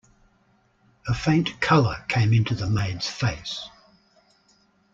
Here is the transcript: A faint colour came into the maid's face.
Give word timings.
A 1.07 1.13
faint 1.13 1.59
colour 1.61 2.03
came 2.07 2.33
into 2.33 2.55
the 2.55 2.67
maid's 2.67 3.07
face. 3.07 3.69